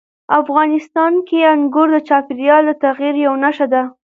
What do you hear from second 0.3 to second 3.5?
افغانستان کې انګور د چاپېریال د تغیر یوه